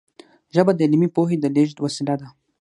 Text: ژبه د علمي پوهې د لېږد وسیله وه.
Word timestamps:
ژبه 0.55 0.71
د 0.75 0.79
علمي 0.85 1.09
پوهې 1.15 1.35
د 1.39 1.45
لېږد 1.55 1.77
وسیله 1.79 2.13
وه. 2.19 2.27